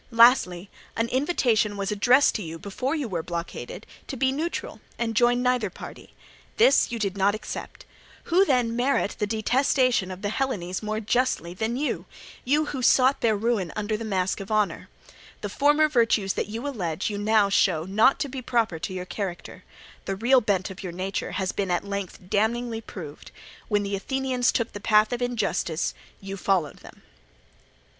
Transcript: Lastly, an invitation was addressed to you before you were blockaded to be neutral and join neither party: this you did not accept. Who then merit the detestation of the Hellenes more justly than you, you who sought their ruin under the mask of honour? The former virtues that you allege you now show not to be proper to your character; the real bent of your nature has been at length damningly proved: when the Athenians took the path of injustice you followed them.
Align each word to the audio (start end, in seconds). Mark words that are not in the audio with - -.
Lastly, 0.09 0.71
an 0.95 1.07
invitation 1.09 1.77
was 1.77 1.91
addressed 1.91 2.33
to 2.33 2.41
you 2.41 2.57
before 2.57 2.95
you 2.95 3.07
were 3.07 3.21
blockaded 3.21 3.85
to 4.07 4.17
be 4.17 4.31
neutral 4.31 4.81
and 4.97 5.15
join 5.15 5.43
neither 5.43 5.69
party: 5.69 6.15
this 6.57 6.91
you 6.91 6.97
did 6.97 7.15
not 7.15 7.35
accept. 7.35 7.85
Who 8.23 8.43
then 8.43 8.75
merit 8.75 9.17
the 9.19 9.27
detestation 9.27 10.09
of 10.09 10.23
the 10.23 10.29
Hellenes 10.31 10.81
more 10.81 10.99
justly 11.01 11.53
than 11.53 11.77
you, 11.77 12.07
you 12.43 12.65
who 12.73 12.81
sought 12.81 13.21
their 13.21 13.35
ruin 13.37 13.71
under 13.75 13.95
the 13.95 14.03
mask 14.03 14.39
of 14.39 14.51
honour? 14.51 14.89
The 15.41 15.49
former 15.49 15.87
virtues 15.87 16.33
that 16.33 16.47
you 16.49 16.67
allege 16.67 17.11
you 17.11 17.19
now 17.19 17.49
show 17.49 17.83
not 17.83 18.17
to 18.21 18.27
be 18.27 18.41
proper 18.41 18.79
to 18.79 18.93
your 18.95 19.05
character; 19.05 19.63
the 20.05 20.15
real 20.15 20.41
bent 20.41 20.71
of 20.71 20.81
your 20.81 20.91
nature 20.93 21.33
has 21.33 21.51
been 21.51 21.69
at 21.69 21.85
length 21.85 22.21
damningly 22.27 22.81
proved: 22.81 23.29
when 23.67 23.83
the 23.83 23.95
Athenians 23.95 24.51
took 24.51 24.73
the 24.73 24.79
path 24.79 25.13
of 25.13 25.21
injustice 25.21 25.93
you 26.19 26.37
followed 26.37 26.77
them. 26.77 27.03